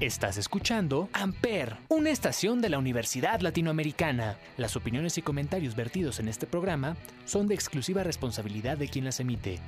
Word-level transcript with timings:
Estás 0.00 0.38
escuchando 0.38 1.10
Amper, 1.12 1.76
una 1.88 2.08
estación 2.08 2.62
de 2.62 2.70
la 2.70 2.78
Universidad 2.78 3.42
Latinoamericana. 3.42 4.38
Las 4.56 4.74
opiniones 4.74 5.18
y 5.18 5.22
comentarios 5.22 5.76
vertidos 5.76 6.20
en 6.20 6.28
este 6.28 6.46
programa 6.46 6.96
son 7.26 7.48
de 7.48 7.54
exclusiva 7.54 8.02
responsabilidad 8.02 8.78
de 8.78 8.88
quien 8.88 9.04
las 9.04 9.20
emite. 9.20 9.60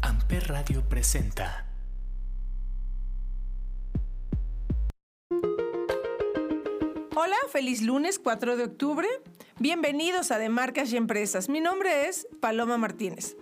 Amper 0.00 0.48
Radio 0.48 0.82
presenta. 0.88 1.68
Hola, 7.14 7.36
feliz 7.52 7.82
lunes 7.82 8.18
4 8.18 8.56
de 8.56 8.64
octubre. 8.64 9.06
Bienvenidos 9.60 10.32
a 10.32 10.38
De 10.38 10.48
Marcas 10.48 10.92
y 10.92 10.96
Empresas. 10.96 11.48
Mi 11.48 11.60
nombre 11.60 12.08
es 12.08 12.26
Paloma 12.40 12.78
Martínez. 12.78 13.36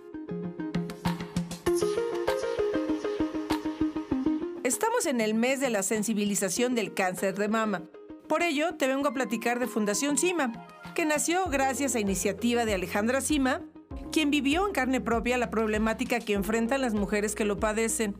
Estamos 4.71 5.05
en 5.05 5.19
el 5.19 5.33
mes 5.33 5.59
de 5.59 5.69
la 5.69 5.83
sensibilización 5.83 6.75
del 6.75 6.93
cáncer 6.93 7.37
de 7.37 7.49
mama. 7.49 7.81
Por 8.29 8.41
ello, 8.41 8.75
te 8.75 8.87
vengo 8.87 9.09
a 9.09 9.13
platicar 9.13 9.59
de 9.59 9.67
Fundación 9.67 10.17
CIMA, 10.17 10.53
que 10.95 11.03
nació 11.03 11.47
gracias 11.49 11.93
a 11.93 11.99
iniciativa 11.99 12.63
de 12.63 12.75
Alejandra 12.75 13.19
Cima, 13.19 13.63
quien 14.13 14.31
vivió 14.31 14.65
en 14.65 14.71
carne 14.71 15.01
propia 15.01 15.37
la 15.37 15.49
problemática 15.49 16.21
que 16.21 16.35
enfrentan 16.35 16.79
las 16.79 16.93
mujeres 16.93 17.35
que 17.35 17.43
lo 17.43 17.59
padecen. 17.59 18.15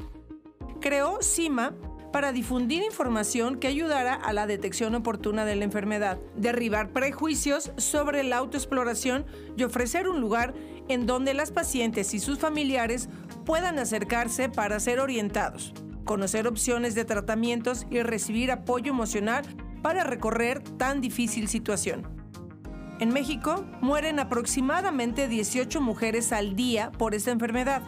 Creó 0.82 1.22
CIMA 1.22 1.74
para 2.12 2.34
difundir 2.34 2.84
información 2.84 3.58
que 3.58 3.68
ayudara 3.68 4.14
a 4.14 4.34
la 4.34 4.46
detección 4.46 4.94
oportuna 4.94 5.46
de 5.46 5.56
la 5.56 5.64
enfermedad, 5.64 6.20
derribar 6.36 6.92
prejuicios 6.92 7.72
sobre 7.78 8.24
la 8.24 8.36
autoexploración 8.36 9.26
y 9.56 9.64
ofrecer 9.64 10.10
un 10.10 10.20
lugar 10.20 10.54
en 10.90 11.06
donde 11.06 11.34
las 11.34 11.52
pacientes 11.54 12.14
y 12.14 12.20
sus 12.20 12.40
familiares 12.40 13.08
puedan 13.46 13.80
acercarse 13.80 14.50
para 14.50 14.82
ser 14.82 15.00
orientados 15.00 15.74
conocer 16.06 16.48
opciones 16.48 16.96
de 16.96 17.06
tratamientos 17.06 17.86
y 17.90 18.02
recibir 18.02 18.52
apoyo 18.52 18.92
emocional 18.92 19.44
para 19.82 20.04
recorrer 20.04 20.62
tan 20.78 21.02
difícil 21.02 21.48
situación. 21.48 22.08
En 23.00 23.10
México 23.10 23.66
mueren 23.82 24.20
aproximadamente 24.20 25.28
18 25.28 25.82
mujeres 25.82 26.32
al 26.32 26.56
día 26.56 26.92
por 26.92 27.16
esta 27.16 27.32
enfermedad. 27.32 27.82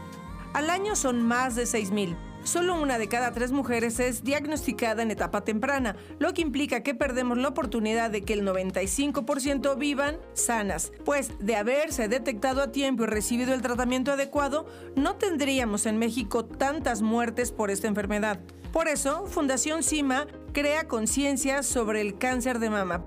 Al 0.54 0.70
año 0.70 0.96
son 0.96 1.22
más 1.22 1.56
de 1.56 1.64
6.000. 1.64 2.18
Solo 2.44 2.76
una 2.76 2.98
de 2.98 3.08
cada 3.08 3.32
tres 3.32 3.54
mujeres 3.54 4.02
es 4.02 4.24
diagnosticada 4.24 5.02
en 5.02 5.12
etapa 5.12 5.46
temprana, 5.46 5.96
lo 6.20 6.34
que 6.34 6.42
implica 6.42 6.84
que 6.84 6.94
perdemos 6.94 7.38
la 7.38 7.48
oportunidad 7.48 8.12
de 8.12 8.24
que 8.24 8.34
el 8.34 8.46
95% 8.46 9.78
vivan 9.78 10.18
sanas, 10.34 10.92
pues 11.06 11.32
de 11.40 11.56
haberse 11.56 12.10
detectado 12.10 12.62
a 12.62 12.72
tiempo 12.72 13.04
y 13.04 13.08
recibido 13.08 13.54
el 13.54 13.62
tratamiento 13.62 14.12
adecuado, 14.12 14.66
no 14.98 15.16
tendríamos 15.16 15.86
en 15.86 15.98
México 15.98 16.44
tantas 16.44 17.02
muertes 17.02 17.54
por 17.54 17.72
esta 17.72 17.88
enfermedad. 17.88 18.42
Por 18.74 18.90
eso, 18.90 19.26
Fundación 19.26 19.82
CIMA 19.82 20.28
crea 20.52 20.88
conciencia 20.90 21.64
sobre 21.64 22.02
el 22.02 22.18
cáncer 22.18 22.60
de 22.60 22.70
mama. 22.70 23.06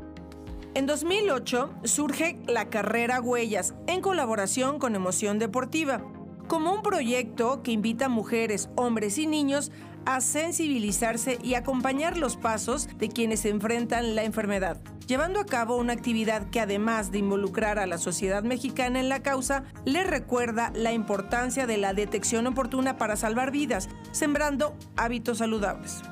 En 0.73 0.87
2008 0.87 1.75
surge 1.84 2.39
la 2.47 2.71
carrera 2.71 3.21
Huellas 3.21 3.75
en 3.87 4.00
colaboración 4.00 4.78
con 4.78 4.95
Emoción 4.95 5.39
Deportiva 5.39 6.03
como 6.47 6.72
un 6.72 6.83
proyecto 6.83 7.62
que 7.62 7.72
invita 7.72 8.06
a 8.06 8.08
mujeres, 8.08 8.69
hombres 8.77 9.19
y 9.19 9.27
niños 9.27 9.72
a 10.05 10.20
sensibilizarse 10.20 11.38
y 11.42 11.55
acompañar 11.55 12.16
los 12.16 12.36
pasos 12.36 12.88
de 12.97 13.08
quienes 13.08 13.44
enfrentan 13.44 14.14
la 14.14 14.22
enfermedad, 14.22 14.80
llevando 15.08 15.41
a 15.41 15.47
cabo 15.47 15.77
una 15.77 15.92
actividad 15.92 16.48
que 16.50 16.61
además 16.61 17.11
de 17.11 17.19
involucrar 17.19 17.80
a 17.80 17.86
la 17.86 17.98
sociedad 17.98 18.44
mexicana 18.44 19.00
en 19.00 19.08
la 19.08 19.22
causa, 19.22 19.64
le 19.84 20.05
recuerda 20.05 20.70
la 20.75 20.92
importancia 20.92 21.66
de 21.66 21.77
la 21.77 21.92
detección 21.92 22.47
oportuna 22.47 22.97
para 22.98 23.16
salvar 23.16 23.50
vidas, 23.50 23.88
sembrando 24.12 24.77
hábitos 24.97 25.38
saludables. 25.38 26.03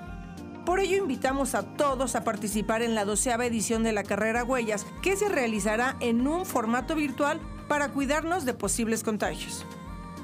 Por 0.67 0.81
ello 0.81 0.97
invitamos 0.97 1.55
a 1.55 1.63
todos 1.77 2.17
a 2.17 2.25
participar 2.25 2.83
en 2.83 2.95
la 2.95 3.05
doceava 3.05 3.47
edición 3.47 3.83
de 3.83 3.93
la 3.93 4.03
carrera 4.03 4.45
Huellas, 4.45 4.87
que 5.03 5.15
se 5.15 5.29
realizará 5.29 5.97
en 6.01 6.27
un 6.27 6.47
formato 6.47 6.97
virtual 6.97 7.39
para 7.69 7.91
cuidarnos 7.91 8.45
de 8.45 8.55
posibles 8.55 9.05
contagios. 9.05 9.65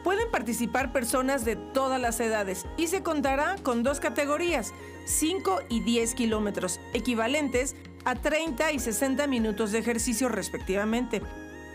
Pueden 0.04 0.30
participar 0.32 0.94
personas 0.94 1.44
de 1.44 1.58
todas 1.58 2.00
las 2.00 2.20
edades 2.20 2.66
y 2.78 2.86
se 2.88 3.04
contará 3.04 3.56
con 3.64 3.84
dos 3.84 4.00
categorías, 4.00 4.74
5 5.06 5.62
y 5.68 5.82
10 5.82 6.14
kilómetros, 6.14 6.80
equivalentes 6.94 7.76
a 8.08 8.16
30 8.16 8.72
y 8.72 8.80
60 8.80 9.28
minutos 9.28 9.74
de 9.74 9.80
ejercicio 9.80 10.30
respectivamente. 10.30 11.22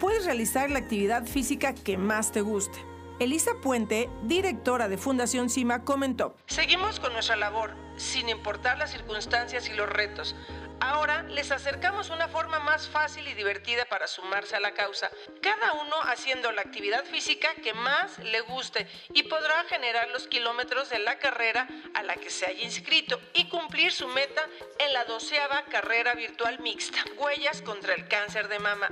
Puedes 0.01 0.25
realizar 0.25 0.71
la 0.71 0.79
actividad 0.79 1.27
física 1.27 1.75
que 1.75 1.99
más 1.99 2.33
te 2.33 2.41
guste. 2.41 2.79
Elisa 3.21 3.51
Puente, 3.63 4.09
directora 4.23 4.89
de 4.89 4.97
Fundación 4.97 5.51
CIMA, 5.51 5.85
comentó, 5.85 6.35
Seguimos 6.47 7.01
con 7.01 7.13
nuestra 7.13 7.37
labor, 7.37 7.75
sin 7.99 8.31
importar 8.31 8.79
las 8.79 8.93
circunstancias 8.93 9.69
y 9.69 9.75
los 9.75 9.87
retos. 9.91 10.35
Ahora 10.85 11.23
les 11.29 11.53
acercamos 11.53 12.11
una 12.11 12.27
forma 12.27 12.59
más 12.59 12.89
fácil 12.89 13.29
y 13.29 13.35
divertida 13.35 13.85
para 13.85 14.09
sumarse 14.09 14.57
a 14.57 14.61
la 14.61 14.75
causa, 14.75 15.13
cada 15.41 15.75
uno 15.75 15.95
haciendo 16.09 16.51
la 16.51 16.63
actividad 16.63 17.05
física 17.05 17.55
que 17.63 17.73
más 17.73 18.19
le 18.19 18.41
guste 18.41 18.89
y 19.15 19.23
podrá 19.23 19.63
generar 19.69 20.09
los 20.09 20.27
kilómetros 20.27 20.91
de 20.91 20.99
la 20.99 21.21
carrera 21.21 21.69
a 21.95 22.03
la 22.03 22.17
que 22.17 22.31
se 22.31 22.47
haya 22.47 22.65
inscrito 22.65 23.21
y 23.33 23.49
cumplir 23.49 23.93
su 23.93 24.09
meta 24.09 24.43
en 24.81 24.93
la 24.93 25.05
doceava 25.05 25.63
carrera 25.67 26.15
virtual 26.15 26.59
mixta, 26.59 26.99
Huellas 27.17 27.63
contra 27.63 27.95
el 27.95 28.09
cáncer 28.09 28.49
de 28.49 28.59
mama. 28.59 28.89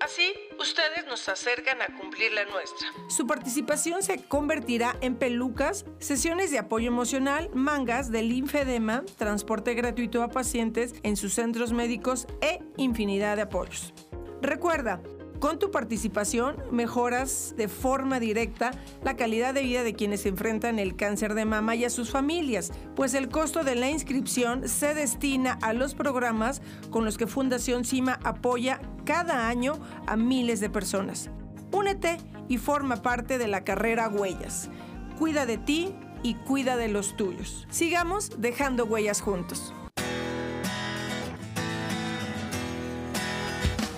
Así, 0.00 0.34
ustedes 0.60 1.06
nos 1.06 1.28
acercan 1.28 1.80
a 1.80 1.86
cumplir 1.98 2.32
la 2.32 2.44
nuestra. 2.44 2.88
Su 3.08 3.26
participación 3.26 4.02
se 4.02 4.22
convertirá 4.24 4.96
en 5.00 5.16
pelucas, 5.16 5.86
sesiones 5.98 6.50
de 6.50 6.58
apoyo 6.58 6.88
emocional, 6.88 7.50
mangas 7.54 8.10
del 8.10 8.28
linfedema, 8.28 9.04
transporte 9.16 9.74
gratuito 9.74 10.22
a 10.22 10.28
pacientes 10.28 10.94
en 11.02 11.16
sus 11.16 11.32
centros 11.34 11.72
médicos 11.72 12.26
e 12.42 12.60
infinidad 12.76 13.36
de 13.36 13.42
apoyos. 13.42 13.94
Recuerda, 14.42 15.00
con 15.38 15.58
tu 15.58 15.70
participación 15.70 16.56
mejoras 16.70 17.54
de 17.56 17.68
forma 17.68 18.20
directa 18.20 18.72
la 19.04 19.16
calidad 19.16 19.54
de 19.54 19.62
vida 19.62 19.82
de 19.82 19.94
quienes 19.94 20.26
enfrentan 20.26 20.78
el 20.78 20.96
cáncer 20.96 21.34
de 21.34 21.44
mama 21.44 21.74
y 21.74 21.84
a 21.84 21.90
sus 21.90 22.10
familias, 22.10 22.72
pues 22.94 23.14
el 23.14 23.28
costo 23.28 23.64
de 23.64 23.74
la 23.74 23.90
inscripción 23.90 24.68
se 24.68 24.94
destina 24.94 25.58
a 25.62 25.72
los 25.72 25.94
programas 25.94 26.62
con 26.90 27.04
los 27.04 27.18
que 27.18 27.26
Fundación 27.26 27.84
CIMA 27.84 28.18
apoya 28.24 28.80
cada 29.04 29.48
año 29.48 29.78
a 30.06 30.16
miles 30.16 30.60
de 30.60 30.70
personas. 30.70 31.30
Únete 31.72 32.18
y 32.48 32.58
forma 32.58 32.96
parte 33.02 33.38
de 33.38 33.48
la 33.48 33.64
carrera 33.64 34.08
Huellas. 34.08 34.70
Cuida 35.18 35.46
de 35.46 35.58
ti 35.58 35.94
y 36.22 36.34
cuida 36.34 36.76
de 36.76 36.88
los 36.88 37.16
tuyos. 37.16 37.66
Sigamos 37.70 38.40
dejando 38.40 38.84
huellas 38.84 39.20
juntos. 39.20 39.72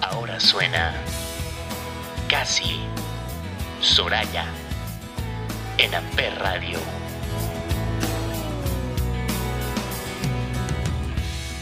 Ahora 0.00 0.40
suena 0.40 0.94
Casi 2.28 2.76
Soraya 3.80 4.44
en 5.78 5.94
Amper 5.94 6.38
Radio. 6.38 6.78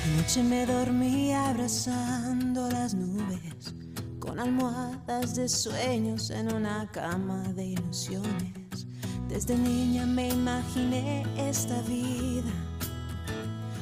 Anoche 0.04 0.42
me 0.42 0.66
dormí 0.66 1.32
abrazando 1.32 2.68
las 2.68 2.94
nubes 2.94 3.74
con 4.18 4.40
almohadas 4.40 5.36
de 5.36 5.48
sueños 5.48 6.30
en 6.30 6.52
una 6.52 6.90
cama 6.90 7.44
de 7.54 7.66
ilusiones. 7.66 8.88
Desde 9.28 9.56
niña 9.56 10.04
me 10.04 10.30
imaginé 10.30 11.24
esta 11.36 11.80
vida, 11.82 12.50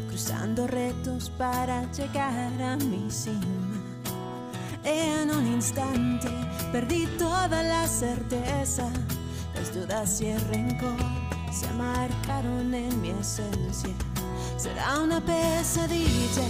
cruzando 0.08 0.66
retos 0.66 1.30
para 1.30 1.90
llegar 1.92 2.62
a 2.62 2.76
mi 2.76 3.10
cima. 3.10 3.63
En 4.84 5.30
un 5.30 5.46
instante 5.46 6.28
perdí 6.70 7.06
toda 7.18 7.62
la 7.62 7.86
certeza, 7.88 8.90
las 9.54 9.74
dudas 9.74 10.20
y 10.20 10.26
el 10.26 10.40
rencor 10.48 10.98
se 11.50 11.70
marcaron 11.72 12.74
en 12.74 13.00
mi 13.00 13.10
esencia. 13.10 13.94
Será 14.58 14.98
una 14.98 15.20
pesadilla, 15.20 16.42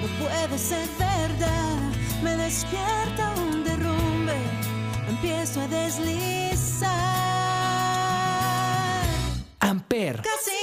no 0.00 0.08
puede 0.22 0.58
ser 0.58 0.86
verdad. 0.98 1.78
Me 2.22 2.36
despierta 2.36 3.32
un 3.38 3.64
derrumbe, 3.64 4.36
empiezo 5.08 5.62
a 5.62 5.68
deslizar. 5.68 6.92
Amper. 9.60 10.16
Casi 10.16 10.61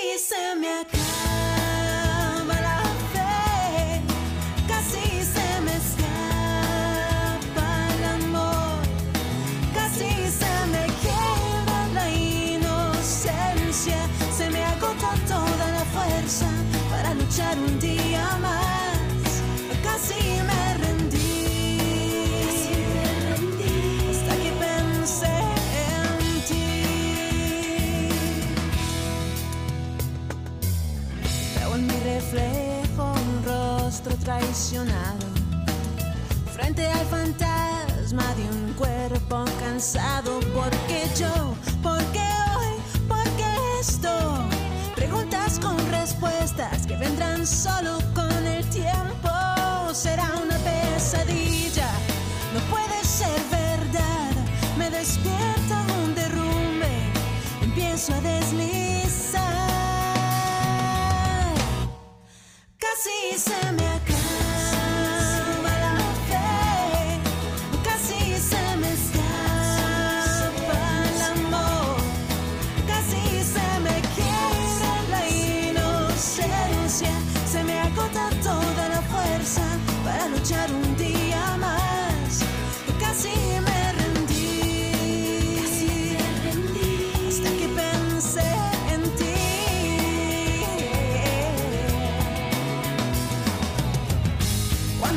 vendrán 47.09 47.47
solo 47.47 47.97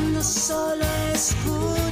Cuando 0.03 0.21
solo 0.21 0.83
escuchas 1.13 1.82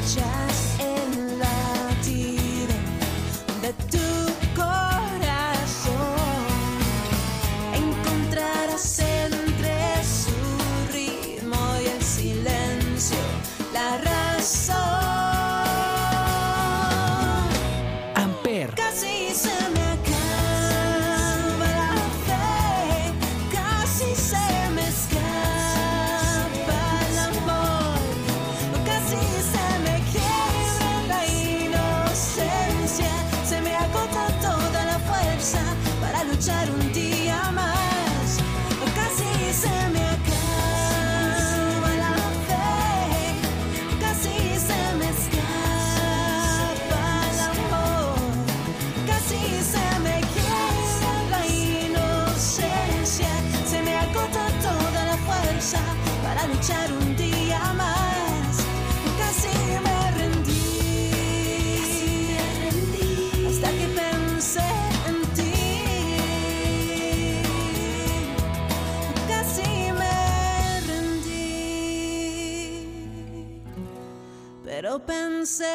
pensé 75.51 75.65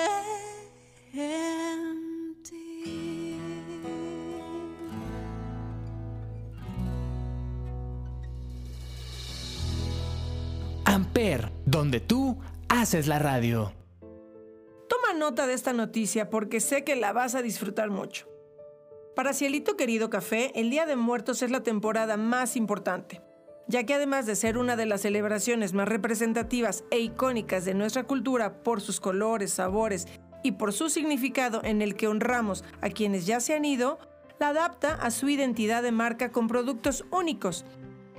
en 1.13 2.35
ti. 2.43 3.37
Amper, 10.85 11.53
donde 11.67 12.01
tú 12.01 12.39
haces 12.69 13.07
la 13.07 13.19
radio. 13.19 13.73
Toma 14.89 15.13
nota 15.19 15.47
de 15.47 15.53
esta 15.53 15.75
noticia 15.75 16.31
porque 16.31 16.61
sé 16.61 16.83
que 16.85 16.97
la 16.97 17.13
vas 17.13 17.35
a 17.35 17.43
disfrutar 17.43 17.91
mucho. 17.91 18.27
Para 19.15 19.35
Cielito 19.35 19.77
Querido 19.77 20.09
Café, 20.09 20.53
el 20.59 20.71
Día 20.71 20.87
de 20.87 20.97
Muertos 20.97 21.43
es 21.43 21.51
la 21.51 21.63
temporada 21.63 22.17
más 22.17 22.57
importante, 22.57 23.21
ya 23.69 23.85
que 23.85 23.95
además 23.95 24.27
de 24.27 24.37
ser 24.37 24.59
una 24.59 24.77
de 24.77 24.87
las 24.87 25.03
celebraciones 25.03 25.73
más 25.73 25.89
representativas 25.89 26.85
e 26.91 27.01
icónicas 27.01 27.65
de 27.65 27.75
nuestra 27.75 28.05
cultura 28.05 28.63
por 28.63 28.81
sus 28.81 29.01
colores, 29.01 29.53
sabores 29.53 30.07
y 30.43 30.53
por 30.53 30.73
su 30.73 30.89
significado 30.89 31.61
en 31.65 31.83
el 31.83 31.97
que 31.97 32.09
honramos 32.09 32.65
a 32.81 32.91
quienes 32.91 33.27
ya 33.27 33.41
se 33.41 33.55
han 33.55 33.65
ido, 33.65 33.99
la 34.39 34.49
adapta 34.49 34.95
a 34.95 35.11
su 35.11 35.29
identidad 35.29 35.83
de 35.83 35.93
marca 35.93 36.31
con 36.31 36.47
productos 36.47 37.05
únicos. 37.11 37.65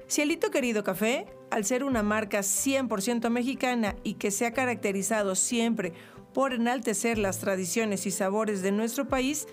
Cielito 0.09 0.51
Querido 0.51 0.83
Café, 0.83 1.27
al 1.51 1.65
ser 1.65 1.83
una 1.83 2.03
marca 2.03 2.39
100% 2.39 3.29
mexicana 3.29 3.95
y 4.03 4.15
que 4.15 4.31
se 4.31 4.45
ha 4.45 4.53
caracterizado 4.53 5.35
siempre 5.35 5.93
por 6.33 6.53
enaltecer 6.53 7.17
las 7.17 7.39
tradiciones 7.39 8.05
y 8.05 8.11
sabores 8.11 8.61
de 8.61 8.71
nuestro 8.71 9.07
país, 9.07 9.47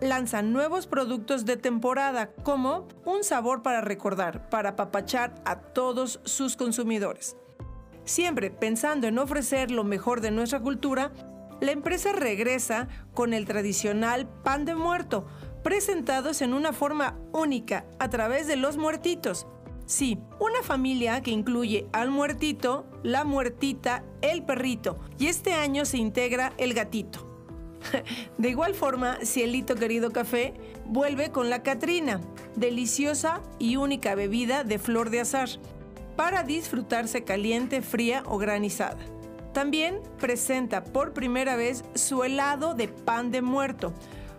lanza 0.00 0.42
nuevos 0.42 0.86
productos 0.86 1.44
de 1.44 1.56
temporada 1.56 2.32
como 2.42 2.88
un 3.04 3.24
sabor 3.24 3.62
para 3.62 3.80
recordar, 3.80 4.48
para 4.48 4.70
apapachar 4.70 5.34
a 5.44 5.56
todos 5.56 6.20
sus 6.24 6.56
consumidores. 6.56 7.36
Siempre 8.04 8.50
pensando 8.50 9.06
en 9.06 9.18
ofrecer 9.18 9.70
lo 9.70 9.84
mejor 9.84 10.20
de 10.20 10.30
nuestra 10.30 10.60
cultura, 10.60 11.12
la 11.60 11.72
empresa 11.72 12.12
regresa 12.12 12.88
con 13.14 13.34
el 13.34 13.44
tradicional 13.44 14.26
pan 14.26 14.64
de 14.64 14.74
muerto, 14.74 15.26
presentados 15.62 16.40
en 16.40 16.54
una 16.54 16.72
forma 16.72 17.18
única 17.32 17.84
a 17.98 18.08
través 18.08 18.46
de 18.46 18.56
los 18.56 18.78
muertitos. 18.78 19.46
Sí, 19.84 20.18
una 20.38 20.62
familia 20.62 21.20
que 21.20 21.32
incluye 21.32 21.86
al 21.92 22.10
muertito, 22.10 22.86
la 23.02 23.24
muertita, 23.24 24.04
el 24.22 24.44
perrito 24.44 24.98
y 25.18 25.26
este 25.26 25.52
año 25.52 25.84
se 25.84 25.98
integra 25.98 26.52
el 26.58 26.74
gatito. 26.74 27.29
De 28.38 28.48
igual 28.48 28.74
forma, 28.74 29.18
Cielito 29.24 29.74
Querido 29.74 30.10
Café 30.10 30.54
vuelve 30.84 31.30
con 31.30 31.50
la 31.50 31.62
Catrina, 31.62 32.20
deliciosa 32.56 33.40
y 33.58 33.76
única 33.76 34.14
bebida 34.14 34.64
de 34.64 34.78
flor 34.78 35.10
de 35.10 35.20
azar, 35.20 35.48
para 36.16 36.42
disfrutarse 36.42 37.24
caliente, 37.24 37.82
fría 37.82 38.22
o 38.26 38.38
granizada. 38.38 38.98
También 39.52 40.00
presenta 40.18 40.84
por 40.84 41.12
primera 41.12 41.56
vez 41.56 41.84
su 41.94 42.22
helado 42.22 42.74
de 42.74 42.88
pan 42.88 43.30
de 43.30 43.42
muerto, 43.42 43.92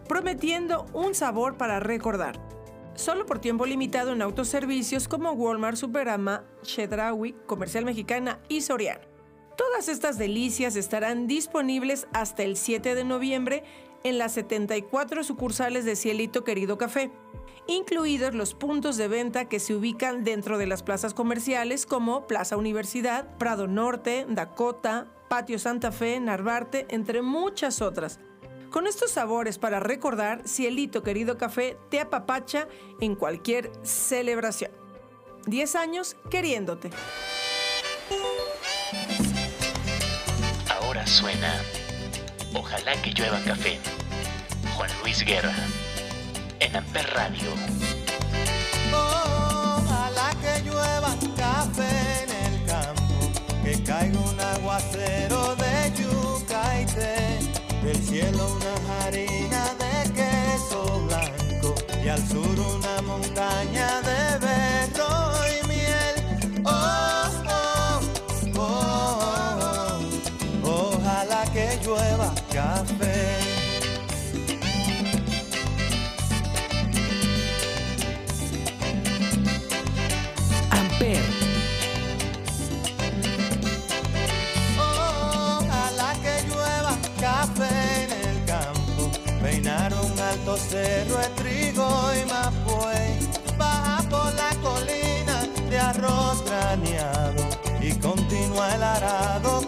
prometiendo 0.08 0.86
un 0.94 1.16
sabor 1.16 1.58
para 1.58 1.80
recordar. 1.80 2.40
Solo 2.96 3.26
por 3.26 3.40
tiempo 3.40 3.66
limitado 3.66 4.12
en 4.12 4.22
autoservicios 4.22 5.08
como 5.08 5.32
Walmart, 5.32 5.78
Superama, 5.78 6.44
Chedraui, 6.62 7.34
Comercial 7.46 7.86
Mexicana 7.86 8.40
y 8.48 8.62
Soriana. 8.62 9.11
Todas 9.62 9.90
estas 9.90 10.18
delicias 10.18 10.76
estarán 10.76 11.28
disponibles 11.28 12.08
hasta 12.14 12.42
el 12.42 12.58
7 12.58 12.96
de 12.96 13.04
noviembre 13.04 13.64
en 14.04 14.18
las 14.18 14.32
74 14.32 15.24
sucursales 15.24 15.86
de 15.86 15.96
Cielito 15.96 16.44
Querido 16.44 16.80
Café, 16.80 17.12
incluidos 17.68 18.34
los 18.34 18.56
puntos 18.56 18.98
de 18.98 19.08
venta 19.08 19.46
que 19.46 19.60
se 19.60 19.76
ubican 19.76 20.24
dentro 20.24 20.58
de 20.58 20.66
las 20.66 20.82
plazas 20.82 21.14
comerciales 21.14 21.86
como 21.86 22.26
Plaza 22.26 22.58
Universidad, 22.58 23.38
Prado 23.38 23.68
Norte, 23.68 24.26
Dakota, 24.28 25.06
Patio 25.30 25.60
Santa 25.60 25.92
Fe, 25.92 26.20
Narvarte, 26.20 26.88
entre 26.90 27.22
muchas 27.22 27.84
otras. 27.84 28.20
Con 28.72 28.88
estos 28.88 29.12
sabores 29.12 29.60
para 29.60 29.80
recordar, 29.80 30.42
Cielito 30.48 31.04
Querido 31.04 31.38
Café 31.38 31.78
te 31.92 32.00
apapacha 32.00 32.68
en 33.00 33.14
cualquier 33.14 33.72
celebración. 33.84 34.72
10 35.46 35.76
años 35.76 36.18
queriéndote. 36.32 36.90
Suena 41.12 41.62
Ojalá 42.54 42.94
que 43.02 43.12
llueva 43.12 43.38
café. 43.42 43.78
Juan 44.78 44.90
Luis 45.02 45.26
Guerra. 45.26 45.54
En 46.62 46.74
Amper 46.74 47.06
Radio. 47.14 47.50
Ojalá 48.94 50.32
que 50.42 50.62
llueva 50.64 51.14
café 51.36 52.24
en 52.24 52.30
el 52.46 52.66
campo, 52.66 53.30
que 53.62 53.84
caiga 53.84 54.20
un 54.20 54.40
aguacero 54.40 55.56
de 55.58 55.92
yuca 56.00 56.80
y 56.80 56.86
té, 56.86 57.40
del 57.84 58.02
cielo 58.02 58.56
una 58.56 59.06
harina 59.06 59.66
de 59.84 60.14
queso 60.14 61.08
blanco 61.08 61.76
y 62.02 62.08
al 62.08 62.26
sur 62.26 62.58
una 62.58 63.02
montaña 63.02 64.02
de 64.02 64.11
café. 72.52 73.38
Amper. 80.70 81.24
Ojalá 84.78 86.14
que 86.24 86.48
llueva 86.48 86.98
café 87.20 88.04
en 88.04 88.12
el 88.30 88.46
campo. 88.46 89.12
Peinar 89.42 89.94
un 89.94 90.20
alto 90.20 90.58
cerro 90.58 91.18
de 91.18 91.28
trigo 91.42 91.88
y 92.14 92.30
mapue. 92.30 93.20
Baja 93.58 94.04
por 94.10 94.34
la 94.34 94.50
colina 94.62 95.48
de 95.70 95.80
arroz 95.80 96.44
graneado 96.46 97.44
y 97.82 97.94
continúa 97.94 98.76
el 98.76 98.84
arado 98.84 99.61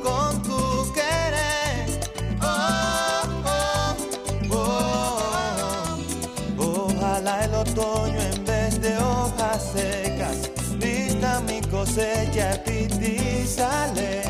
cosecha 11.93 12.59
y 12.65 13.45
sale. 13.45 14.21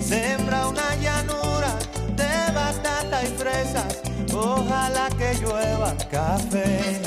Sembra 0.00 0.68
una 0.68 0.94
llanura 0.96 1.76
de 2.16 2.52
batata 2.54 3.24
y 3.24 3.26
fresas. 3.26 3.98
Ojalá 4.32 5.08
que 5.18 5.34
llueva 5.40 5.94
café. 6.10 7.00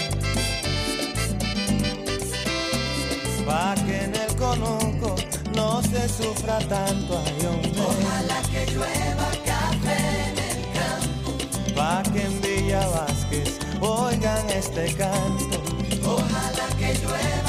Pa' 3.45 3.75
que 3.85 4.03
en 4.03 4.15
el 4.15 4.35
conuco 4.35 5.15
no 5.55 5.81
se 5.83 6.09
sufra 6.09 6.57
tanto 6.67 7.21
ay 7.25 7.45
hombre. 7.45 7.81
Ojalá 7.81 8.41
que 8.51 8.65
llueva 8.71 9.29
café 9.45 9.99
en 10.27 10.37
el 10.49 10.61
campo. 10.77 11.29
Pa' 11.75 12.03
que 12.11 12.21
en 12.23 12.41
Villa 12.41 12.85
Vázquez 12.87 13.59
oigan 13.79 14.49
este 14.49 14.93
canto. 14.95 15.61
Ojalá 16.03 16.67
que 16.79 16.93
llueva 16.95 17.44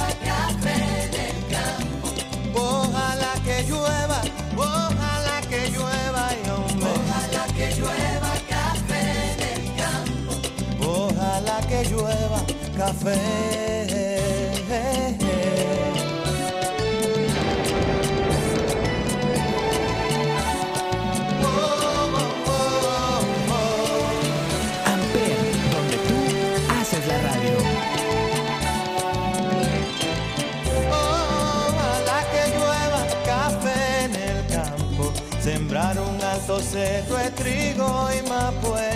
en 34.04 34.14
el 34.14 34.47
campo, 34.47 35.12
sembrar 35.40 35.99
un 35.99 36.23
alto 36.23 36.61
cerro 36.61 37.16
de 37.16 37.30
trigo 37.30 38.09
y 38.12 38.28
mapuey, 38.28 38.96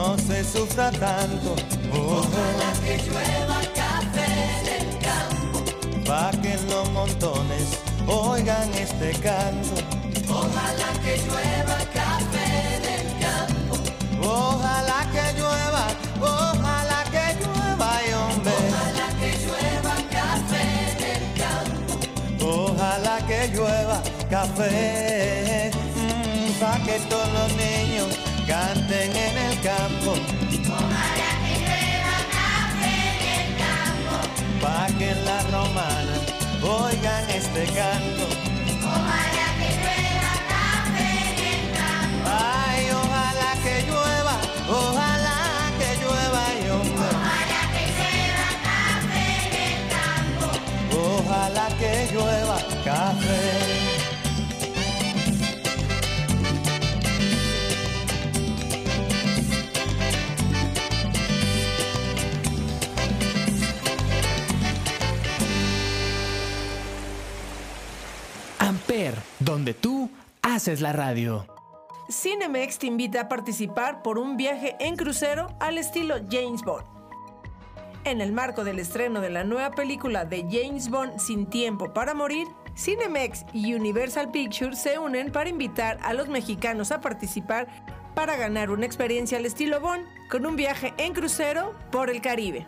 no 0.00 0.16
se 0.16 0.42
sufra 0.42 0.90
tanto. 0.90 1.50
Ojalá 1.92 2.70
Que 2.84 2.96
llueva 3.06 3.58
café 3.80 4.28
en 4.58 4.66
el 4.78 4.88
campo. 5.06 5.58
pa' 6.06 6.30
que 6.42 6.54
los 6.72 6.86
montones 6.98 7.66
oigan 8.06 8.68
este 8.86 9.10
canto. 9.26 9.74
Ojalá 10.40 10.90
que 11.04 11.14
llueva 11.26 11.78
café 12.00 12.46
en 12.76 12.84
el 12.98 13.08
campo. 13.24 13.74
Ojalá 14.22 15.00
que 15.14 15.24
llueva, 15.38 15.84
ojalá 16.34 17.00
que 17.14 17.26
llueva, 17.40 17.86
ay, 17.96 18.06
hombre. 18.20 18.56
Ojalá 18.70 19.08
que 19.20 19.30
llueva 19.44 19.94
café 20.18 20.64
en 20.92 21.00
el 21.14 21.24
campo. 21.42 21.92
Ojalá 22.56 23.16
que 23.28 23.40
llueva 23.54 23.98
café, 24.36 25.70
mm, 25.96 26.48
pa' 26.60 26.78
que 26.86 26.96
todos 27.10 27.30
los 27.38 27.48
niños 27.60 27.79
que 35.00 35.12
en 35.12 35.24
la 35.24 35.40
romana 35.44 36.14
oigan 36.62 37.30
este 37.30 37.64
canto. 37.78 38.24
Ojalá 38.84 39.46
que 39.58 39.68
llueva 39.80 40.32
café 40.52 41.08
en 41.30 41.38
el 41.52 41.62
campo. 41.78 42.28
Ay, 42.28 42.82
ojalá 43.00 43.50
que 43.64 43.74
llueva, 43.88 44.36
ojalá 44.68 45.38
que 45.78 45.90
llueva, 46.02 46.42
hombre. 46.74 47.10
Ojalá 47.16 47.60
que 47.72 47.82
llueva 47.96 48.48
café 48.68 49.24
en 49.46 49.54
el 49.68 49.80
campo. 49.96 50.46
Ojalá 51.16 51.66
que 51.80 51.92
llueva 52.12 52.58
café. 52.84 53.69
Haces 70.60 70.82
la 70.82 70.92
radio. 70.92 71.46
Cinemex 72.10 72.78
te 72.78 72.86
invita 72.86 73.22
a 73.22 73.28
participar 73.30 74.02
por 74.02 74.18
un 74.18 74.36
viaje 74.36 74.76
en 74.78 74.94
crucero 74.94 75.56
al 75.58 75.78
estilo 75.78 76.16
James 76.30 76.60
Bond. 76.60 76.84
En 78.04 78.20
el 78.20 78.34
marco 78.34 78.62
del 78.62 78.78
estreno 78.78 79.22
de 79.22 79.30
la 79.30 79.42
nueva 79.42 79.70
película 79.70 80.26
de 80.26 80.42
James 80.50 80.90
Bond 80.90 81.18
Sin 81.18 81.46
Tiempo 81.46 81.94
para 81.94 82.12
Morir, 82.12 82.46
Cinemex 82.76 83.46
y 83.54 83.72
Universal 83.72 84.30
Pictures 84.32 84.78
se 84.78 84.98
unen 84.98 85.32
para 85.32 85.48
invitar 85.48 85.98
a 86.02 86.12
los 86.12 86.28
mexicanos 86.28 86.92
a 86.92 87.00
participar 87.00 87.66
para 88.14 88.36
ganar 88.36 88.70
una 88.70 88.84
experiencia 88.84 89.38
al 89.38 89.46
estilo 89.46 89.80
Bond 89.80 90.04
con 90.30 90.44
un 90.44 90.56
viaje 90.56 90.92
en 90.98 91.14
crucero 91.14 91.74
por 91.90 92.10
el 92.10 92.20
Caribe. 92.20 92.66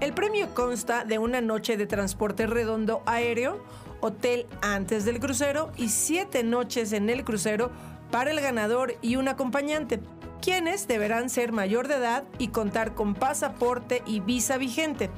El 0.00 0.14
premio 0.14 0.54
consta 0.54 1.04
de 1.04 1.18
una 1.18 1.42
noche 1.42 1.76
de 1.76 1.86
transporte 1.86 2.46
redondo 2.46 3.02
aéreo, 3.04 3.62
hotel 4.00 4.46
antes 4.62 5.04
del 5.04 5.20
crucero 5.20 5.72
y 5.76 5.88
siete 5.88 6.42
noches 6.42 6.92
en 6.92 7.10
el 7.10 7.24
crucero 7.24 7.70
para 8.10 8.30
el 8.30 8.40
ganador 8.40 8.94
y 9.02 9.16
un 9.16 9.28
acompañante, 9.28 10.00
quienes 10.40 10.88
deberán 10.88 11.30
ser 11.30 11.52
mayor 11.52 11.88
de 11.88 11.96
edad 11.96 12.24
y 12.38 12.48
contar 12.48 12.94
con 12.94 13.14
pasaporte 13.14 14.02
y 14.06 14.20
visa 14.20 14.58
vigente. 14.58 15.10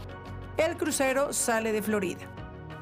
El 0.56 0.76
crucero 0.76 1.32
sale 1.32 1.72
de 1.72 1.82
Florida. 1.82 2.20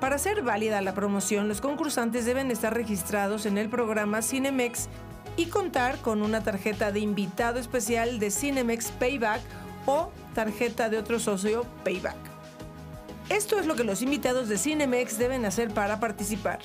Para 0.01 0.19
ser 0.19 0.43
válida 0.43 0.81
la 0.81 0.95
promoción, 0.95 1.47
los 1.47 1.61
concursantes 1.61 2.25
deben 2.25 2.51
estar 2.51 2.75
registrados 2.75 3.45
en 3.45 3.59
el 3.59 3.69
programa 3.69 4.23
Cinemex 4.23 4.89
y 5.37 5.47
contar 5.47 5.99
con 5.99 6.23
una 6.23 6.43
tarjeta 6.43 6.91
de 6.91 7.01
invitado 7.01 7.59
especial 7.59 8.19
de 8.19 8.31
Cinemex 8.31 8.91
Payback 8.93 9.43
o 9.87 10.11
tarjeta 10.35 10.89
de 10.89 10.99
otro 10.99 11.19
socio 11.19 11.67
Payback. 11.85 12.30
Esto 13.31 13.61
es 13.61 13.67
lo 13.67 13.77
que 13.77 13.85
los 13.85 14.03
invitados 14.03 14.49
de 14.49 14.59
Cinemex 14.59 15.17
deben 15.17 15.45
hacer 15.45 15.73
para 15.73 16.01
participar. 16.01 16.59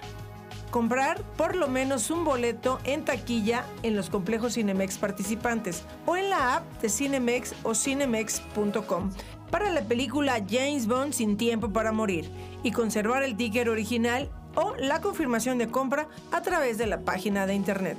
Comprar 0.71 1.21
por 1.37 1.55
lo 1.55 1.67
menos 1.67 2.09
un 2.09 2.25
boleto 2.25 2.79
en 2.85 3.05
taquilla 3.05 3.63
en 3.83 3.95
los 3.95 4.09
complejos 4.09 4.55
Cinemex 4.55 4.97
participantes 4.97 5.83
o 6.07 6.17
en 6.17 6.31
la 6.31 6.55
app 6.55 6.81
de 6.81 6.89
Cinemex 6.89 7.53
o 7.61 7.75
cinemex.com 7.75 9.11
para 9.51 9.69
la 9.69 9.83
película 9.83 10.43
James 10.49 10.87
Bond 10.87 11.13
sin 11.13 11.37
tiempo 11.37 11.71
para 11.71 11.91
morir 11.91 12.31
y 12.63 12.71
conservar 12.71 13.21
el 13.21 13.37
ticket 13.37 13.67
original 13.67 14.31
o 14.55 14.75
la 14.75 15.01
confirmación 15.01 15.59
de 15.59 15.67
compra 15.67 16.07
a 16.31 16.41
través 16.41 16.79
de 16.79 16.87
la 16.87 17.01
página 17.01 17.45
de 17.45 17.53
internet. 17.53 17.97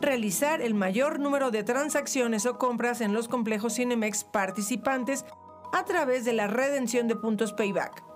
Realizar 0.00 0.62
el 0.62 0.74
mayor 0.74 1.18
número 1.18 1.50
de 1.50 1.64
transacciones 1.64 2.46
o 2.46 2.58
compras 2.58 3.00
en 3.00 3.12
los 3.12 3.26
complejos 3.26 3.74
Cinemex 3.74 4.22
participantes 4.22 5.24
a 5.72 5.84
través 5.84 6.24
de 6.24 6.32
la 6.32 6.46
redención 6.46 7.08
de 7.08 7.16
puntos 7.16 7.52
payback 7.52 8.08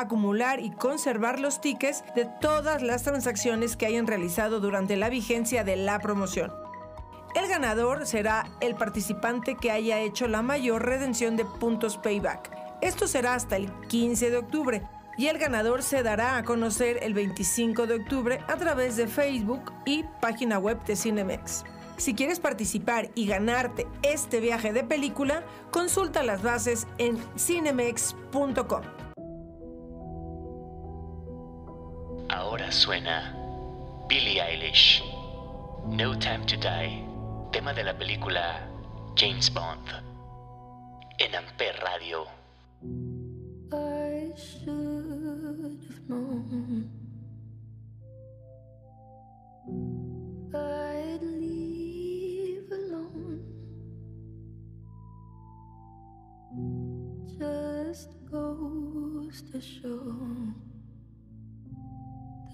acumular 0.00 0.60
y 0.60 0.70
conservar 0.70 1.40
los 1.40 1.60
tickets 1.60 2.02
de 2.14 2.26
todas 2.40 2.82
las 2.82 3.02
transacciones 3.02 3.76
que 3.76 3.86
hayan 3.86 4.06
realizado 4.06 4.60
durante 4.60 4.96
la 4.96 5.08
vigencia 5.08 5.62
de 5.64 5.76
la 5.76 5.98
promoción. 6.00 6.52
El 7.34 7.48
ganador 7.48 8.06
será 8.06 8.50
el 8.60 8.74
participante 8.74 9.56
que 9.56 9.70
haya 9.70 10.00
hecho 10.00 10.26
la 10.26 10.42
mayor 10.42 10.84
redención 10.84 11.36
de 11.36 11.44
puntos 11.44 11.96
payback. 11.98 12.50
Esto 12.80 13.06
será 13.06 13.34
hasta 13.34 13.56
el 13.56 13.70
15 13.88 14.30
de 14.30 14.36
octubre 14.38 14.82
y 15.16 15.26
el 15.28 15.38
ganador 15.38 15.82
se 15.82 16.02
dará 16.02 16.38
a 16.38 16.44
conocer 16.44 16.98
el 17.02 17.14
25 17.14 17.86
de 17.86 17.96
octubre 17.96 18.40
a 18.48 18.56
través 18.56 18.96
de 18.96 19.06
Facebook 19.06 19.72
y 19.84 20.04
página 20.20 20.58
web 20.58 20.82
de 20.84 20.96
Cinemex. 20.96 21.64
Si 22.00 22.14
quieres 22.14 22.40
participar 22.40 23.10
y 23.14 23.26
ganarte 23.26 23.86
este 24.02 24.40
viaje 24.40 24.72
de 24.72 24.84
película, 24.84 25.44
consulta 25.70 26.22
las 26.22 26.42
bases 26.42 26.86
en 26.96 27.18
cinemex.com. 27.38 28.82
Ahora 32.30 32.72
suena 32.72 33.36
Billie 34.08 34.40
Eilish, 34.40 35.04
No 35.88 36.18
Time 36.18 36.46
to 36.46 36.56
Die, 36.56 37.04
tema 37.52 37.74
de 37.74 37.84
la 37.84 37.98
película 37.98 38.66
James 39.14 39.52
Bond, 39.52 39.86
en 41.18 41.34
Amper 41.34 41.76
Radio. 41.80 42.24
To 59.30 59.60
show 59.60 60.02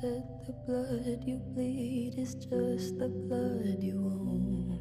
that 0.02 0.44
the 0.46 0.52
blood 0.66 1.24
you 1.24 1.38
bleed 1.54 2.14
is 2.18 2.34
just 2.34 2.98
the 2.98 3.08
blood 3.08 3.82
you 3.82 3.96
own. 3.96 4.78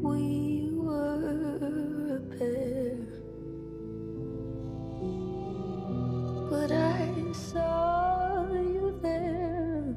We 0.00 0.70
were 0.70 2.14
a 2.14 2.20
pair, 2.38 2.96
but 6.48 6.70
I 6.70 7.32
saw 7.32 8.52
you 8.52 9.00
there. 9.02 9.96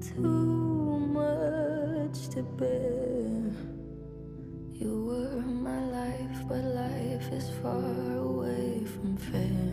Too 0.00 0.98
much 1.14 2.28
to 2.30 2.42
bear. 2.42 3.81
You 4.74 5.04
were 5.06 5.42
my 5.42 5.84
life, 5.84 6.48
but 6.48 6.64
life 6.64 7.32
is 7.32 7.50
far 7.62 8.16
away 8.16 8.84
from 8.84 9.16
fair. 9.16 9.72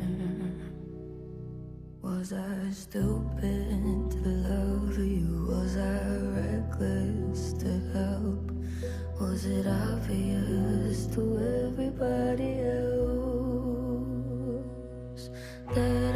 Was 2.02 2.34
I 2.34 2.70
stupid 2.72 4.12
to 4.12 4.30
love 4.50 5.00
you? 5.00 5.48
Was 5.50 5.78
I 5.78 6.00
reckless 6.38 7.54
to 7.54 7.72
help? 7.94 8.52
Was 9.20 9.46
it 9.46 9.66
obvious 9.68 11.08
to 11.16 11.22
everybody 11.68 12.60
else 12.60 13.30
that 15.74 16.16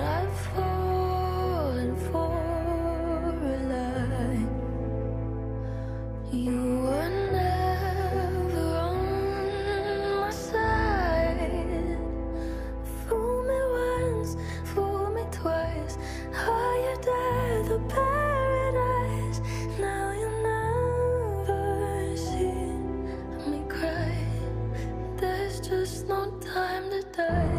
die. 27.15 27.52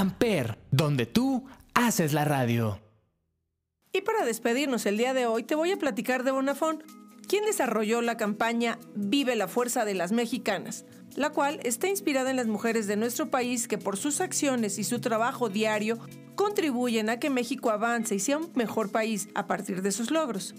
Amper, 0.00 0.56
donde 0.70 1.04
tú 1.04 1.44
haces 1.74 2.14
la 2.14 2.24
radio. 2.24 2.80
Y 3.92 4.00
para 4.00 4.24
despedirnos 4.24 4.86
el 4.86 4.96
día 4.96 5.12
de 5.12 5.26
hoy, 5.26 5.42
te 5.42 5.54
voy 5.54 5.72
a 5.72 5.76
platicar 5.76 6.24
de 6.24 6.30
Bonafón, 6.30 6.82
quien 7.28 7.44
desarrolló 7.44 8.00
la 8.00 8.16
campaña 8.16 8.78
Vive 8.94 9.36
la 9.36 9.46
Fuerza 9.46 9.84
de 9.84 9.92
las 9.92 10.10
Mexicanas, 10.10 10.86
la 11.16 11.28
cual 11.28 11.60
está 11.64 11.86
inspirada 11.88 12.30
en 12.30 12.36
las 12.36 12.46
mujeres 12.46 12.86
de 12.86 12.96
nuestro 12.96 13.30
país 13.30 13.68
que 13.68 13.76
por 13.76 13.98
sus 13.98 14.22
acciones 14.22 14.78
y 14.78 14.84
su 14.84 15.02
trabajo 15.02 15.50
diario 15.50 15.98
contribuyen 16.34 17.10
a 17.10 17.18
que 17.18 17.28
México 17.28 17.68
avance 17.68 18.14
y 18.14 18.20
sea 18.20 18.38
un 18.38 18.50
mejor 18.54 18.90
país 18.90 19.28
a 19.34 19.46
partir 19.46 19.82
de 19.82 19.92
sus 19.92 20.10
logros. 20.10 20.54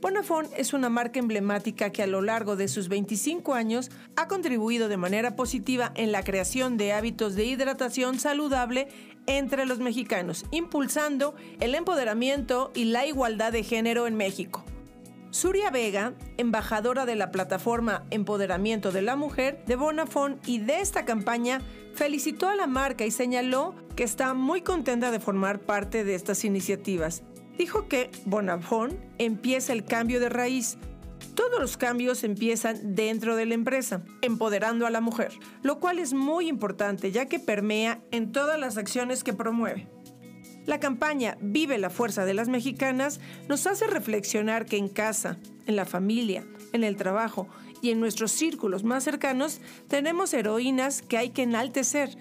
Bonafón 0.00 0.46
es 0.54 0.74
una 0.74 0.90
marca 0.90 1.18
emblemática 1.18 1.90
que 1.90 2.02
a 2.02 2.06
lo 2.06 2.20
largo 2.20 2.54
de 2.54 2.68
sus 2.68 2.88
25 2.88 3.54
años 3.54 3.90
ha 4.14 4.28
contribuido 4.28 4.88
de 4.88 4.98
manera 4.98 5.36
positiva 5.36 5.92
en 5.94 6.12
la 6.12 6.22
creación 6.22 6.76
de 6.76 6.92
hábitos 6.92 7.34
de 7.34 7.46
hidratación 7.46 8.18
saludable 8.18 8.88
entre 9.26 9.64
los 9.64 9.78
mexicanos, 9.78 10.44
impulsando 10.50 11.34
el 11.60 11.74
empoderamiento 11.74 12.72
y 12.74 12.84
la 12.84 13.06
igualdad 13.06 13.52
de 13.52 13.62
género 13.62 14.06
en 14.06 14.16
México. 14.16 14.64
Suria 15.30 15.70
Vega, 15.70 16.12
embajadora 16.36 17.06
de 17.06 17.16
la 17.16 17.30
plataforma 17.30 18.04
Empoderamiento 18.10 18.92
de 18.92 19.02
la 19.02 19.16
Mujer 19.16 19.64
de 19.66 19.76
Bonafón 19.76 20.40
y 20.46 20.58
de 20.58 20.80
esta 20.80 21.06
campaña, 21.06 21.62
felicitó 21.94 22.48
a 22.48 22.56
la 22.56 22.66
marca 22.66 23.06
y 23.06 23.10
señaló 23.10 23.74
que 23.96 24.04
está 24.04 24.34
muy 24.34 24.60
contenta 24.60 25.10
de 25.10 25.20
formar 25.20 25.60
parte 25.60 26.04
de 26.04 26.14
estas 26.14 26.44
iniciativas 26.44 27.22
dijo 27.56 27.88
que 27.88 28.10
Bonafón 28.24 28.98
empieza 29.18 29.72
el 29.72 29.84
cambio 29.84 30.20
de 30.20 30.28
raíz. 30.28 30.78
Todos 31.34 31.60
los 31.60 31.76
cambios 31.76 32.24
empiezan 32.24 32.94
dentro 32.94 33.36
de 33.36 33.46
la 33.46 33.54
empresa, 33.54 34.02
empoderando 34.22 34.86
a 34.86 34.90
la 34.90 35.00
mujer, 35.00 35.32
lo 35.62 35.80
cual 35.80 35.98
es 35.98 36.12
muy 36.12 36.48
importante 36.48 37.12
ya 37.12 37.26
que 37.26 37.38
permea 37.38 38.00
en 38.10 38.32
todas 38.32 38.58
las 38.58 38.76
acciones 38.76 39.22
que 39.22 39.32
promueve. 39.32 39.88
La 40.66 40.80
campaña 40.80 41.38
Vive 41.40 41.78
la 41.78 41.90
Fuerza 41.90 42.24
de 42.24 42.34
las 42.34 42.48
Mexicanas 42.48 43.20
nos 43.48 43.66
hace 43.66 43.86
reflexionar 43.86 44.66
que 44.66 44.76
en 44.76 44.88
casa, 44.88 45.38
en 45.66 45.76
la 45.76 45.84
familia, 45.84 46.44
en 46.72 46.82
el 46.82 46.96
trabajo 46.96 47.48
y 47.82 47.90
en 47.90 48.00
nuestros 48.00 48.32
círculos 48.32 48.82
más 48.82 49.04
cercanos 49.04 49.60
tenemos 49.88 50.34
heroínas 50.34 51.02
que 51.02 51.18
hay 51.18 51.30
que 51.30 51.42
enaltecer 51.42 52.16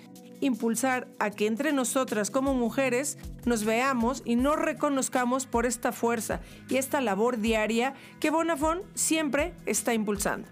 impulsar 0.45 1.08
a 1.19 1.29
que 1.29 1.47
entre 1.47 1.73
nosotras 1.73 2.31
como 2.31 2.53
mujeres 2.53 3.17
nos 3.45 3.63
veamos 3.63 4.21
y 4.25 4.36
nos 4.36 4.58
reconozcamos 4.58 5.45
por 5.45 5.65
esta 5.65 5.91
fuerza 5.91 6.41
y 6.69 6.77
esta 6.77 7.01
labor 7.01 7.39
diaria 7.39 7.93
que 8.19 8.29
Bonafón 8.29 8.81
siempre 8.93 9.53
está 9.65 9.93
impulsando. 9.93 10.47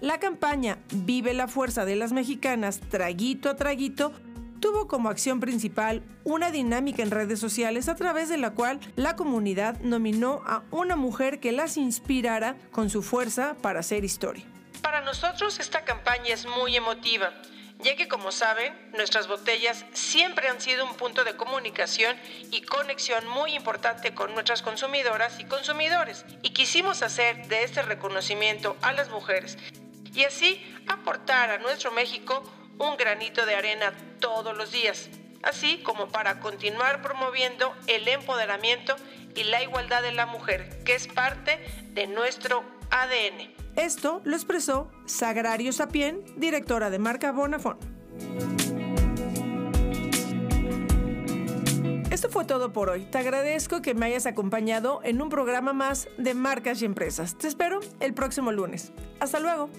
La 0.00 0.18
campaña 0.18 0.78
Vive 0.92 1.34
la 1.34 1.46
Fuerza 1.46 1.84
de 1.84 1.96
las 1.96 2.12
Mexicanas 2.12 2.80
Traguito 2.80 3.50
a 3.50 3.56
Traguito 3.56 4.12
tuvo 4.60 4.88
como 4.88 5.08
acción 5.08 5.40
principal 5.40 6.02
una 6.24 6.50
dinámica 6.50 7.02
en 7.02 7.10
redes 7.10 7.38
sociales 7.38 7.88
a 7.88 7.96
través 7.96 8.28
de 8.28 8.38
la 8.38 8.50
cual 8.50 8.80
la 8.96 9.16
comunidad 9.16 9.80
nominó 9.80 10.42
a 10.46 10.62
una 10.70 10.96
mujer 10.96 11.40
que 11.40 11.52
las 11.52 11.76
inspirara 11.76 12.56
con 12.70 12.90
su 12.90 13.02
fuerza 13.02 13.56
para 13.60 13.80
hacer 13.80 14.04
historia. 14.04 14.44
Para 14.82 15.02
nosotros 15.02 15.58
esta 15.60 15.84
campaña 15.84 16.32
es 16.32 16.46
muy 16.46 16.76
emotiva 16.76 17.32
ya 17.82 17.96
que 17.96 18.08
como 18.08 18.32
saben, 18.32 18.74
nuestras 18.92 19.26
botellas 19.26 19.84
siempre 19.92 20.48
han 20.48 20.60
sido 20.60 20.84
un 20.84 20.94
punto 20.94 21.24
de 21.24 21.36
comunicación 21.36 22.16
y 22.50 22.62
conexión 22.62 23.26
muy 23.28 23.54
importante 23.54 24.14
con 24.14 24.34
nuestras 24.34 24.62
consumidoras 24.62 25.40
y 25.40 25.44
consumidores, 25.44 26.24
y 26.42 26.50
quisimos 26.50 27.02
hacer 27.02 27.46
de 27.48 27.64
este 27.64 27.82
reconocimiento 27.82 28.76
a 28.82 28.92
las 28.92 29.08
mujeres 29.10 29.56
y 30.14 30.24
así 30.24 30.62
aportar 30.88 31.50
a 31.50 31.58
nuestro 31.58 31.92
México 31.92 32.42
un 32.78 32.96
granito 32.96 33.46
de 33.46 33.54
arena 33.54 33.92
todos 34.20 34.56
los 34.56 34.72
días, 34.72 35.08
así 35.42 35.82
como 35.82 36.08
para 36.08 36.40
continuar 36.40 37.02
promoviendo 37.02 37.74
el 37.86 38.08
empoderamiento 38.08 38.96
y 39.34 39.44
la 39.44 39.62
igualdad 39.62 40.02
de 40.02 40.12
la 40.12 40.26
mujer, 40.26 40.82
que 40.84 40.94
es 40.94 41.06
parte 41.06 41.58
de 41.92 42.06
nuestro 42.06 42.64
ADN. 42.90 43.54
Esto 43.80 44.20
lo 44.24 44.36
expresó 44.36 44.90
Sagrario 45.06 45.72
Sapien, 45.72 46.22
directora 46.36 46.90
de 46.90 46.98
marca 46.98 47.32
Bonafón. 47.32 47.78
Esto 52.10 52.28
fue 52.28 52.44
todo 52.44 52.74
por 52.74 52.90
hoy. 52.90 53.06
Te 53.06 53.16
agradezco 53.16 53.80
que 53.80 53.94
me 53.94 54.04
hayas 54.04 54.26
acompañado 54.26 55.00
en 55.02 55.22
un 55.22 55.30
programa 55.30 55.72
más 55.72 56.08
de 56.18 56.34
marcas 56.34 56.82
y 56.82 56.84
empresas. 56.84 57.38
Te 57.38 57.48
espero 57.48 57.80
el 58.00 58.12
próximo 58.12 58.52
lunes. 58.52 58.92
Hasta 59.18 59.40
luego. 59.40 59.70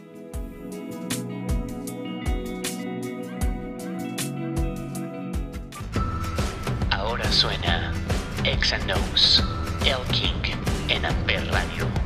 Ahora 6.90 7.32
suena 7.32 7.94
Exanos, 8.46 9.44
El 9.86 10.02
King 10.12 10.56
en 10.90 11.06
Amper 11.06 11.48
Radio. 11.52 12.01